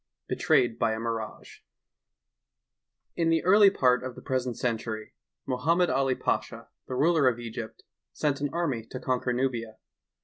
[0.29, 1.63] ''BETRAYED BY A MIRAGE
[3.17, 5.11] N the early part of the present een tury,
[5.45, 9.77] Mohammed AH Pasha, the ruler of Egypt, sent an army to eonquer Nubia.